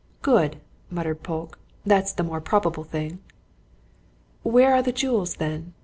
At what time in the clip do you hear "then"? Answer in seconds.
5.35-5.73